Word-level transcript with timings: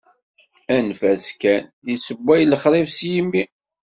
Anef-as 0.75 1.25
kan... 1.41 1.63
yessewway 1.89 2.43
lexrif 2.45 2.89
s 2.91 2.99
yimi. 3.11 3.43